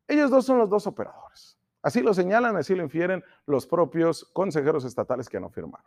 Ellos 0.06 0.30
dos 0.30 0.44
son 0.44 0.58
los 0.58 0.68
dos 0.68 0.86
operadores. 0.86 1.58
Así 1.82 2.00
lo 2.00 2.14
señalan, 2.14 2.56
así 2.56 2.74
lo 2.74 2.82
infieren 2.82 3.22
los 3.46 3.66
propios 3.66 4.24
consejeros 4.32 4.84
estatales 4.84 5.28
que 5.28 5.40
no 5.40 5.50
firmaron. 5.50 5.86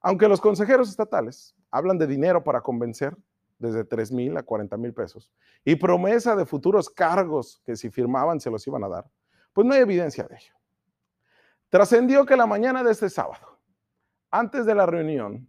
Aunque 0.00 0.28
los 0.28 0.40
consejeros 0.40 0.88
estatales 0.88 1.54
hablan 1.70 1.98
de 1.98 2.06
dinero 2.06 2.42
para 2.42 2.60
convencer, 2.60 3.16
desde 3.60 3.84
3 3.84 4.10
mil 4.10 4.36
a 4.36 4.42
40 4.42 4.76
mil 4.76 4.92
pesos, 4.92 5.30
y 5.64 5.76
promesa 5.76 6.34
de 6.34 6.46
futuros 6.46 6.90
cargos 6.90 7.62
que 7.64 7.76
si 7.76 7.90
firmaban 7.90 8.40
se 8.40 8.50
los 8.50 8.66
iban 8.66 8.82
a 8.82 8.88
dar, 8.88 9.06
pues 9.52 9.66
no 9.66 9.74
hay 9.74 9.80
evidencia 9.80 10.24
de 10.24 10.36
ello. 10.36 10.54
Trascendió 11.68 12.26
que 12.26 12.36
la 12.36 12.46
mañana 12.46 12.82
de 12.82 12.90
este 12.90 13.08
sábado, 13.08 13.60
antes 14.30 14.66
de 14.66 14.74
la 14.74 14.86
reunión 14.86 15.48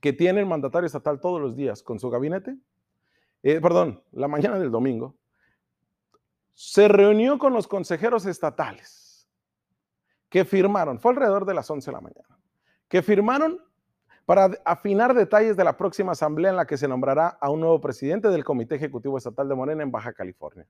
que 0.00 0.12
tiene 0.12 0.40
el 0.40 0.46
mandatario 0.46 0.86
estatal 0.86 1.20
todos 1.20 1.40
los 1.40 1.54
días 1.54 1.82
con 1.82 1.98
su 1.98 2.08
gabinete, 2.10 2.56
eh, 3.42 3.60
perdón, 3.60 4.02
la 4.12 4.26
mañana 4.26 4.58
del 4.58 4.70
domingo, 4.70 5.16
se 6.54 6.88
reunió 6.88 7.38
con 7.38 7.52
los 7.52 7.68
consejeros 7.68 8.26
estatales 8.26 9.28
que 10.28 10.44
firmaron, 10.44 10.98
fue 10.98 11.12
alrededor 11.12 11.44
de 11.44 11.54
las 11.54 11.70
11 11.70 11.90
de 11.90 11.94
la 11.94 12.00
mañana, 12.00 12.38
que 12.88 13.02
firmaron 13.02 13.60
para 14.28 14.50
afinar 14.66 15.14
detalles 15.14 15.56
de 15.56 15.64
la 15.64 15.78
próxima 15.78 16.12
asamblea 16.12 16.50
en 16.50 16.58
la 16.58 16.66
que 16.66 16.76
se 16.76 16.86
nombrará 16.86 17.38
a 17.40 17.48
un 17.48 17.60
nuevo 17.60 17.80
presidente 17.80 18.28
del 18.28 18.44
Comité 18.44 18.74
Ejecutivo 18.74 19.16
Estatal 19.16 19.48
de 19.48 19.54
Morena 19.54 19.82
en 19.82 19.90
Baja 19.90 20.12
California. 20.12 20.66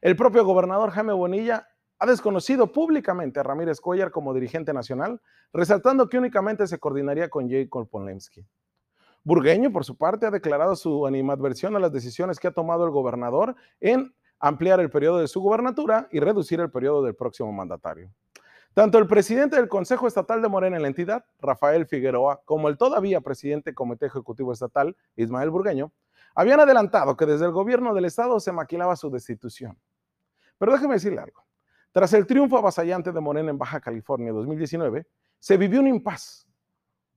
El 0.00 0.16
propio 0.16 0.44
gobernador 0.44 0.90
Jaime 0.90 1.12
Bonilla 1.12 1.68
ha 2.00 2.06
desconocido 2.06 2.72
públicamente 2.72 3.38
a 3.38 3.44
Ramírez 3.44 3.80
Cuellar 3.80 4.10
como 4.10 4.34
dirigente 4.34 4.72
nacional, 4.72 5.20
resaltando 5.52 6.08
que 6.08 6.18
únicamente 6.18 6.66
se 6.66 6.80
coordinaría 6.80 7.30
con 7.30 7.48
Jacob 7.48 7.88
Polemski. 7.88 8.44
Burgueño, 9.22 9.70
por 9.70 9.84
su 9.84 9.96
parte, 9.96 10.26
ha 10.26 10.32
declarado 10.32 10.74
su 10.74 11.06
animadversión 11.06 11.76
a 11.76 11.78
las 11.78 11.92
decisiones 11.92 12.40
que 12.40 12.48
ha 12.48 12.52
tomado 12.52 12.84
el 12.84 12.90
gobernador 12.90 13.54
en 13.78 14.12
ampliar 14.40 14.80
el 14.80 14.90
periodo 14.90 15.20
de 15.20 15.28
su 15.28 15.40
gubernatura 15.40 16.08
y 16.10 16.18
reducir 16.18 16.58
el 16.58 16.72
periodo 16.72 17.04
del 17.04 17.14
próximo 17.14 17.52
mandatario. 17.52 18.10
Tanto 18.74 18.98
el 18.98 19.06
presidente 19.06 19.56
del 19.56 19.68
Consejo 19.68 20.06
Estatal 20.06 20.40
de 20.40 20.48
Morena 20.48 20.76
en 20.76 20.82
la 20.82 20.88
entidad, 20.88 21.24
Rafael 21.40 21.86
Figueroa, 21.86 22.40
como 22.44 22.68
el 22.68 22.76
todavía 22.76 23.20
presidente 23.20 23.70
del 23.70 23.74
Comité 23.74 24.06
Ejecutivo 24.06 24.52
Estatal, 24.52 24.96
Ismael 25.16 25.50
Burgueño, 25.50 25.92
habían 26.34 26.60
adelantado 26.60 27.16
que 27.16 27.26
desde 27.26 27.46
el 27.46 27.52
gobierno 27.52 27.92
del 27.94 28.04
Estado 28.04 28.38
se 28.38 28.52
maquilaba 28.52 28.94
su 28.94 29.10
destitución. 29.10 29.76
Pero 30.58 30.72
déjeme 30.72 30.94
decirle 30.94 31.20
algo. 31.20 31.44
Tras 31.92 32.12
el 32.12 32.26
triunfo 32.26 32.58
avasallante 32.58 33.10
de 33.10 33.20
Morena 33.20 33.50
en 33.50 33.58
Baja 33.58 33.80
California 33.80 34.32
2019, 34.32 35.06
se 35.40 35.56
vivió 35.56 35.80
un 35.80 35.88
impas 35.88 36.46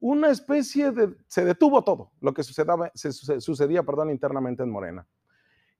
una 0.03 0.29
especie 0.31 0.91
de, 0.91 1.15
se 1.27 1.45
detuvo 1.45 1.81
todo 1.81 2.11
lo 2.19 2.33
que 2.33 2.43
sucedía, 2.43 2.91
sucedía 3.39 3.83
perdón, 3.83 4.09
internamente 4.09 4.61
en 4.61 4.69
Morena. 4.69 5.07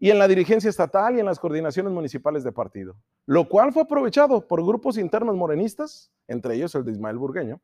Y 0.04 0.12
en 0.12 0.20
la 0.20 0.28
dirigencia 0.28 0.70
estatal 0.70 1.16
y 1.16 1.22
en 1.22 1.26
las 1.26 1.40
coordinaciones 1.40 1.94
municipales 1.94 2.44
de 2.44 2.52
partido. 2.52 2.98
Lo 3.26 3.48
cual 3.48 3.72
fue 3.72 3.84
aprovechado 3.84 4.46
por 4.46 4.62
grupos 4.62 4.98
internos 4.98 5.34
morenistas, 5.34 6.12
entre 6.28 6.56
ellos 6.56 6.76
el 6.76 6.84
de 6.84 6.92
Ismael 6.92 7.18
Burgueño, 7.18 7.62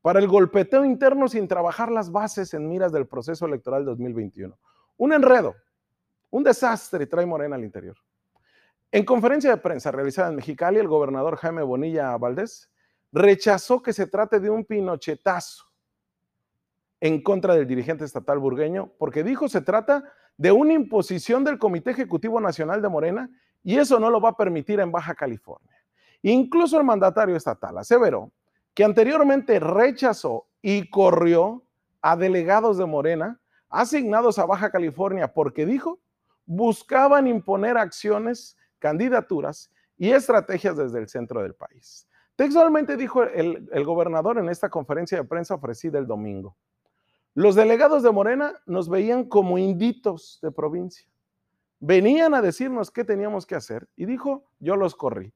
para 0.00 0.18
el 0.18 0.26
golpeteo 0.26 0.86
interno 0.86 1.28
sin 1.28 1.46
trabajar 1.46 1.92
las 1.92 2.10
bases 2.10 2.54
en 2.54 2.66
miras 2.66 2.92
del 2.92 3.06
proceso 3.06 3.44
electoral 3.44 3.84
2021. 3.84 4.58
Un 4.96 5.12
enredo, 5.12 5.54
un 6.30 6.42
desastre 6.42 7.06
trae 7.06 7.26
Morena 7.26 7.56
al 7.56 7.64
interior. 7.64 7.98
En 8.90 9.04
conferencia 9.04 9.50
de 9.50 9.58
prensa 9.58 9.90
realizada 9.90 10.30
en 10.30 10.36
Mexicali, 10.36 10.78
el 10.78 10.88
gobernador 10.88 11.36
Jaime 11.36 11.62
Bonilla 11.62 12.16
Valdés 12.16 12.70
rechazó 13.12 13.82
que 13.82 13.92
se 13.92 14.06
trate 14.06 14.40
de 14.40 14.48
un 14.48 14.64
pinochetazo 14.64 15.66
en 17.02 17.22
contra 17.22 17.54
del 17.54 17.66
dirigente 17.66 18.06
estatal 18.06 18.38
burgueño, 18.38 18.94
porque 18.98 19.22
dijo 19.22 19.46
se 19.50 19.60
trata 19.60 20.10
de 20.36 20.52
una 20.52 20.72
imposición 20.72 21.44
del 21.44 21.58
Comité 21.58 21.90
Ejecutivo 21.90 22.40
Nacional 22.40 22.82
de 22.82 22.88
Morena 22.88 23.30
y 23.62 23.78
eso 23.78 24.00
no 24.00 24.10
lo 24.10 24.20
va 24.20 24.30
a 24.30 24.36
permitir 24.36 24.80
en 24.80 24.90
Baja 24.90 25.14
California. 25.14 25.76
Incluso 26.22 26.78
el 26.78 26.84
mandatario 26.84 27.36
estatal 27.36 27.78
aseveró 27.78 28.32
que 28.74 28.84
anteriormente 28.84 29.60
rechazó 29.60 30.48
y 30.60 30.88
corrió 30.88 31.64
a 32.00 32.16
delegados 32.16 32.78
de 32.78 32.86
Morena 32.86 33.40
asignados 33.68 34.38
a 34.38 34.46
Baja 34.46 34.70
California 34.70 35.32
porque 35.32 35.66
dijo 35.66 36.00
buscaban 36.44 37.26
imponer 37.26 37.76
acciones, 37.76 38.56
candidaturas 38.78 39.70
y 39.96 40.10
estrategias 40.10 40.76
desde 40.76 40.98
el 40.98 41.08
centro 41.08 41.42
del 41.42 41.54
país. 41.54 42.08
Textualmente 42.36 42.96
dijo 42.96 43.22
el, 43.22 43.84
gobernador 43.84 44.38
en 44.38 44.48
esta 44.48 44.68
conferencia 44.68 45.18
de 45.18 45.24
prensa 45.24 45.54
ofrecida 45.54 45.98
el 45.98 46.06
domingo. 46.06 46.56
Los 47.34 47.54
delegados 47.54 48.02
de 48.02 48.10
Morena 48.10 48.60
nos 48.66 48.90
veían 48.90 49.24
como 49.24 49.56
inditos 49.56 50.38
de 50.42 50.50
provincia. 50.50 51.08
Venían 51.80 52.34
a 52.34 52.42
decirnos 52.42 52.90
qué 52.90 53.04
teníamos 53.04 53.46
que 53.46 53.54
hacer 53.54 53.88
y 53.96 54.04
dijo, 54.04 54.44
yo 54.58 54.76
los 54.76 54.94
corrí. 54.94 55.32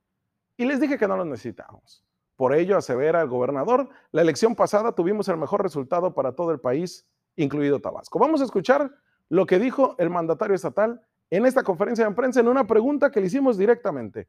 Y 0.59 0.67
les 0.67 0.79
dije 0.79 0.99
que 0.99 1.09
no 1.09 1.17
los 1.17 1.27
necesitábamos. 1.27 2.05
Por 2.37 2.55
ello, 2.55 2.77
asevera 2.77 3.23
el 3.23 3.29
gobernador, 3.29 3.89
la 4.13 4.21
elección 4.21 4.55
pasada 4.55 4.93
tuvimos 4.93 5.27
el 5.29 5.39
mejor 5.39 5.63
resultado 5.63 6.13
para 6.13 6.33
todo 6.33 6.51
el 6.51 6.61
país, 6.61 7.07
incluido 7.35 7.81
Tabasco. 7.81 8.19
Vamos 8.19 8.43
a 8.43 8.45
escuchar 8.45 8.93
lo 9.31 9.47
que 9.47 9.59
dijo 9.59 9.97
el 9.99 10.11
mandatario 10.11 10.55
estatal 10.55 11.01
en 11.31 11.47
esta 11.47 11.63
conferencia 11.63 12.07
de 12.07 12.15
prensa 12.15 12.41
en 12.41 12.49
una 12.49 12.67
pregunta 12.67 13.11
que 13.11 13.21
le 13.21 13.29
hicimos 13.29 13.57
directamente, 13.57 14.29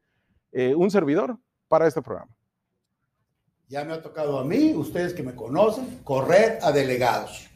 eh, 0.52 0.74
un 0.74 0.90
servidor, 0.90 1.36
para 1.68 1.86
este 1.86 2.00
programa. 2.00 2.32
Ya 3.68 3.84
me 3.84 3.92
ha 3.92 4.00
tocado 4.00 4.38
a 4.38 4.44
mí, 4.44 4.72
ustedes 4.74 5.12
que 5.12 5.22
me 5.22 5.34
conocen, 5.34 6.00
correr 6.02 6.58
a 6.62 6.72
delegados 6.72 7.47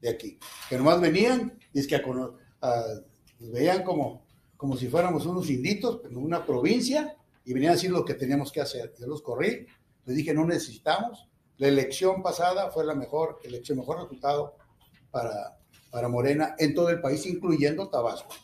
de 0.00 0.08
aquí, 0.08 0.38
que 0.68 0.76
nomás 0.76 1.00
venían 1.00 1.58
es 1.74 1.86
que 1.86 2.00
nos 2.00 3.52
veían 3.52 3.82
como, 3.82 4.26
como 4.56 4.76
si 4.76 4.88
fuéramos 4.88 5.26
unos 5.26 5.48
inditos 5.50 6.00
en 6.04 6.16
una 6.16 6.44
provincia 6.44 7.16
y 7.44 7.52
venían 7.52 7.72
a 7.72 7.74
decir 7.74 7.90
lo 7.90 8.04
que 8.04 8.14
teníamos 8.14 8.52
que 8.52 8.60
hacer. 8.60 8.94
Yo 8.98 9.06
los 9.06 9.22
corrí, 9.22 9.66
les 10.04 10.16
dije 10.16 10.34
no 10.34 10.46
necesitamos. 10.46 11.28
La 11.56 11.68
elección 11.68 12.22
pasada 12.22 12.70
fue 12.70 12.84
la 12.84 12.94
mejor 12.94 13.38
elección, 13.44 13.78
mejor 13.78 14.02
resultado 14.02 14.56
para, 15.10 15.58
para 15.90 16.08
Morena 16.08 16.54
en 16.58 16.74
todo 16.74 16.88
el 16.88 17.00
país, 17.00 17.26
incluyendo 17.26 17.88
Tabasco. 17.88 18.34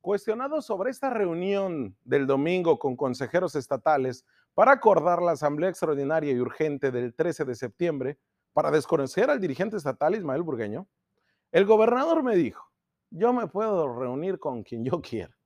Cuestionado 0.00 0.62
sobre 0.62 0.90
esta 0.90 1.10
reunión 1.10 1.96
del 2.04 2.26
domingo 2.26 2.78
con 2.78 2.96
consejeros 2.96 3.54
estatales 3.54 4.24
para 4.54 4.72
acordar 4.72 5.20
la 5.20 5.32
asamblea 5.32 5.68
extraordinaria 5.68 6.32
y 6.32 6.38
urgente 6.38 6.90
del 6.90 7.14
13 7.14 7.44
de 7.44 7.54
septiembre, 7.54 8.18
para 8.56 8.70
desconocer 8.70 9.28
al 9.28 9.38
dirigente 9.38 9.76
estatal 9.76 10.14
Ismael 10.14 10.40
Burgueño, 10.42 10.88
el 11.52 11.66
gobernador 11.66 12.22
me 12.22 12.34
dijo, 12.36 12.72
yo 13.10 13.34
me 13.34 13.48
puedo 13.48 13.94
reunir 13.94 14.38
con 14.38 14.62
quien 14.62 14.82
yo 14.82 15.02
quiera, 15.02 15.36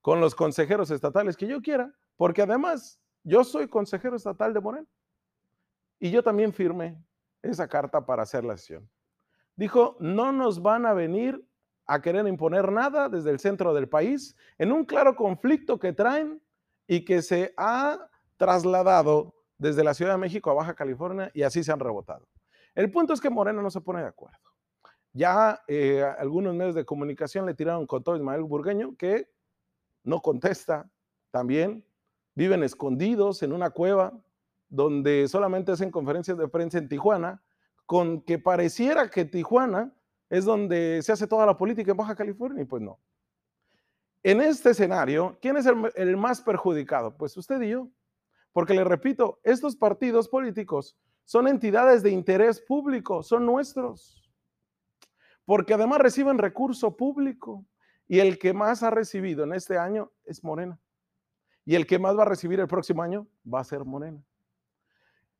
con 0.00 0.20
los 0.20 0.34
consejeros 0.34 0.90
estatales 0.90 1.36
que 1.36 1.46
yo 1.46 1.62
quiera, 1.62 1.94
porque 2.16 2.42
además 2.42 3.00
yo 3.22 3.44
soy 3.44 3.68
consejero 3.68 4.16
estatal 4.16 4.52
de 4.52 4.60
Moreno. 4.60 4.88
Y 6.00 6.10
yo 6.10 6.24
también 6.24 6.52
firmé 6.52 7.00
esa 7.40 7.68
carta 7.68 8.04
para 8.04 8.24
hacer 8.24 8.44
la 8.44 8.56
sesión. 8.56 8.90
Dijo, 9.54 9.96
no 10.00 10.32
nos 10.32 10.60
van 10.60 10.86
a 10.86 10.92
venir 10.92 11.48
a 11.86 12.02
querer 12.02 12.26
imponer 12.26 12.72
nada 12.72 13.08
desde 13.08 13.30
el 13.30 13.38
centro 13.38 13.74
del 13.74 13.88
país 13.88 14.34
en 14.58 14.72
un 14.72 14.84
claro 14.84 15.14
conflicto 15.14 15.78
que 15.78 15.92
traen 15.92 16.42
y 16.88 17.04
que 17.04 17.22
se 17.22 17.54
ha 17.56 18.10
trasladado 18.36 19.36
desde 19.56 19.84
la 19.84 19.94
Ciudad 19.94 20.14
de 20.14 20.18
México 20.18 20.50
a 20.50 20.54
Baja 20.54 20.74
California 20.74 21.30
y 21.32 21.42
así 21.42 21.62
se 21.62 21.70
han 21.70 21.78
rebotado. 21.78 22.26
El 22.76 22.90
punto 22.90 23.14
es 23.14 23.22
que 23.22 23.30
Moreno 23.30 23.62
no 23.62 23.70
se 23.70 23.80
pone 23.80 24.02
de 24.02 24.06
acuerdo. 24.06 24.38
Ya 25.14 25.62
eh, 25.66 26.04
algunos 26.18 26.54
medios 26.54 26.74
de 26.74 26.84
comunicación 26.84 27.46
le 27.46 27.54
tiraron 27.54 27.86
con 27.86 28.04
todo 28.04 28.16
Ismael 28.16 28.42
Burgueño, 28.42 28.94
que 28.96 29.30
no 30.04 30.20
contesta 30.20 30.88
también. 31.30 31.86
Viven 32.34 32.62
escondidos 32.62 33.42
en 33.42 33.54
una 33.54 33.70
cueva 33.70 34.12
donde 34.68 35.26
solamente 35.26 35.72
hacen 35.72 35.90
conferencias 35.90 36.36
de 36.36 36.48
prensa 36.48 36.76
en 36.76 36.90
Tijuana, 36.90 37.42
con 37.86 38.20
que 38.20 38.38
pareciera 38.38 39.10
que 39.10 39.24
Tijuana 39.24 39.94
es 40.28 40.44
donde 40.44 41.00
se 41.02 41.12
hace 41.12 41.26
toda 41.26 41.46
la 41.46 41.56
política 41.56 41.92
en 41.92 41.96
Baja 41.96 42.14
California, 42.14 42.62
y 42.62 42.66
pues 42.66 42.82
no. 42.82 43.00
En 44.22 44.42
este 44.42 44.70
escenario, 44.70 45.38
¿quién 45.40 45.56
es 45.56 45.64
el, 45.64 45.90
el 45.94 46.18
más 46.18 46.42
perjudicado? 46.42 47.16
Pues 47.16 47.34
usted 47.38 47.62
y 47.62 47.70
yo. 47.70 47.88
Porque 48.52 48.74
le 48.74 48.84
repito, 48.84 49.40
estos 49.44 49.76
partidos 49.76 50.28
políticos 50.28 50.98
son 51.26 51.48
entidades 51.48 52.04
de 52.04 52.10
interés 52.10 52.60
público, 52.60 53.20
son 53.20 53.44
nuestros. 53.44 54.22
Porque 55.44 55.74
además 55.74 55.98
reciben 55.98 56.38
recurso 56.38 56.96
público. 56.96 57.66
Y 58.08 58.20
el 58.20 58.38
que 58.38 58.52
más 58.52 58.84
ha 58.84 58.90
recibido 58.90 59.42
en 59.42 59.52
este 59.52 59.76
año 59.76 60.12
es 60.24 60.44
Morena. 60.44 60.78
Y 61.64 61.74
el 61.74 61.84
que 61.84 61.98
más 61.98 62.16
va 62.16 62.22
a 62.22 62.26
recibir 62.26 62.60
el 62.60 62.68
próximo 62.68 63.02
año 63.02 63.26
va 63.52 63.58
a 63.58 63.64
ser 63.64 63.84
Morena. 63.84 64.22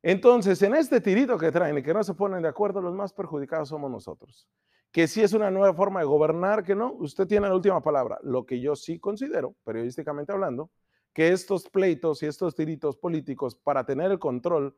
Entonces, 0.03 0.61
en 0.61 0.75
este 0.75 0.99
tirito 0.99 1.37
que 1.37 1.53
traen 1.53 1.77
y 1.77 1.81
que 1.81 1.93
no 1.93 2.03
se 2.03 2.13
ponen 2.13 2.41
de 2.41 2.49
acuerdo, 2.49 2.81
los 2.81 2.93
más 2.93 3.13
perjudicados 3.13 3.69
somos 3.69 3.89
nosotros. 3.89 4.45
Que 4.91 5.07
si 5.07 5.21
es 5.21 5.31
una 5.31 5.49
nueva 5.49 5.73
forma 5.73 6.01
de 6.01 6.05
gobernar, 6.05 6.65
que 6.65 6.75
no, 6.75 6.91
usted 6.99 7.27
tiene 7.27 7.47
la 7.47 7.55
última 7.55 7.81
palabra. 7.81 8.19
Lo 8.23 8.45
que 8.45 8.59
yo 8.59 8.75
sí 8.75 8.99
considero, 8.99 9.55
periodísticamente 9.63 10.33
hablando, 10.33 10.69
que 11.13 11.29
estos 11.29 11.69
pleitos 11.69 12.21
y 12.23 12.25
estos 12.25 12.55
tiritos 12.55 12.97
políticos 12.97 13.55
para 13.55 13.85
tener 13.85 14.11
el 14.11 14.19
control 14.19 14.75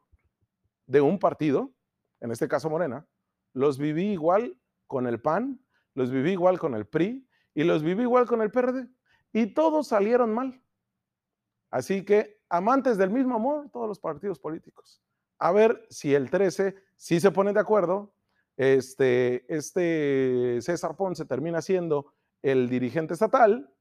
de 0.89 1.01
un 1.01 1.19
partido, 1.19 1.71
en 2.19 2.31
este 2.31 2.47
caso 2.47 2.69
Morena, 2.69 3.07
los 3.53 3.77
viví 3.77 4.11
igual 4.11 4.59
con 4.87 5.05
el 5.05 5.21
PAN, 5.21 5.63
los 5.93 6.09
viví 6.09 6.31
igual 6.31 6.57
con 6.57 6.73
el 6.73 6.87
PRI 6.87 7.27
y 7.53 7.63
los 7.63 7.83
viví 7.83 8.01
igual 8.01 8.25
con 8.25 8.41
el 8.41 8.49
PRD. 8.49 8.89
Y 9.31 9.53
todos 9.53 9.87
salieron 9.87 10.33
mal. 10.33 10.61
Así 11.69 12.03
que, 12.03 12.41
amantes 12.49 12.97
del 12.97 13.11
mismo 13.11 13.35
amor, 13.35 13.69
todos 13.69 13.87
los 13.87 13.99
partidos 13.99 14.39
políticos. 14.39 15.03
A 15.37 15.51
ver 15.51 15.85
si 15.91 16.15
el 16.15 16.31
13 16.31 16.75
sí 16.95 17.19
se 17.19 17.29
ponen 17.29 17.53
de 17.53 17.59
acuerdo. 17.59 18.15
Este, 18.57 19.45
este 19.55 20.59
César 20.61 20.95
Ponce 20.95 21.23
termina 21.25 21.61
siendo 21.61 22.13
el 22.41 22.67
dirigente 22.67 23.13
estatal 23.13 23.71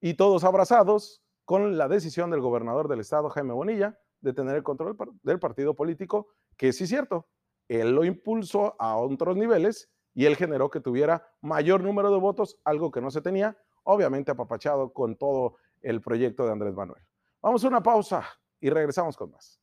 y 0.00 0.14
todos 0.14 0.44
abrazados 0.44 1.22
con 1.44 1.76
la 1.76 1.88
decisión 1.88 2.30
del 2.30 2.40
gobernador 2.40 2.88
del 2.88 3.00
estado, 3.00 3.28
Jaime 3.28 3.52
Bonilla, 3.52 3.98
de 4.24 4.32
tener 4.32 4.56
el 4.56 4.62
control 4.62 4.96
del 5.22 5.38
partido 5.38 5.74
político, 5.74 6.28
que 6.56 6.72
sí 6.72 6.84
es 6.84 6.90
cierto, 6.90 7.28
él 7.68 7.94
lo 7.94 8.04
impulsó 8.04 8.74
a 8.78 8.96
otros 8.96 9.36
niveles 9.36 9.90
y 10.14 10.24
él 10.24 10.36
generó 10.36 10.70
que 10.70 10.80
tuviera 10.80 11.28
mayor 11.40 11.82
número 11.82 12.10
de 12.10 12.18
votos, 12.18 12.58
algo 12.64 12.90
que 12.90 13.00
no 13.00 13.10
se 13.10 13.20
tenía, 13.20 13.56
obviamente 13.84 14.30
apapachado 14.30 14.92
con 14.92 15.16
todo 15.16 15.56
el 15.82 16.00
proyecto 16.00 16.46
de 16.46 16.52
Andrés 16.52 16.74
Manuel. 16.74 17.02
Vamos 17.42 17.64
a 17.64 17.68
una 17.68 17.82
pausa 17.82 18.24
y 18.60 18.70
regresamos 18.70 19.16
con 19.16 19.30
más. 19.30 19.60